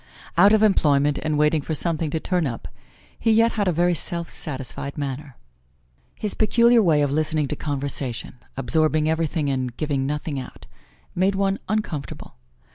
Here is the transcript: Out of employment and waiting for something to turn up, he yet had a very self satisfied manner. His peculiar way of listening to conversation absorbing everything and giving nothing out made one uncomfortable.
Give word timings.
Out 0.35 0.51
of 0.51 0.63
employment 0.63 1.19
and 1.21 1.37
waiting 1.37 1.61
for 1.61 1.75
something 1.75 2.09
to 2.09 2.19
turn 2.19 2.47
up, 2.47 2.67
he 3.19 3.31
yet 3.31 3.51
had 3.51 3.67
a 3.67 3.71
very 3.71 3.93
self 3.93 4.31
satisfied 4.31 4.97
manner. 4.97 5.35
His 6.15 6.33
peculiar 6.33 6.81
way 6.81 7.03
of 7.03 7.11
listening 7.11 7.47
to 7.49 7.55
conversation 7.55 8.39
absorbing 8.57 9.07
everything 9.07 9.47
and 9.51 9.77
giving 9.77 10.07
nothing 10.07 10.39
out 10.39 10.65
made 11.13 11.35
one 11.35 11.59
uncomfortable. 11.69 12.33